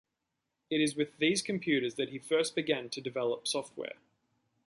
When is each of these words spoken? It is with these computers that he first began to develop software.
It 0.71 0.81
is 0.81 0.95
with 0.95 1.19
these 1.19 1.43
computers 1.43 1.93
that 1.93 2.09
he 2.09 2.17
first 2.17 2.55
began 2.55 2.89
to 2.89 3.01
develop 3.01 3.47
software. 3.47 3.97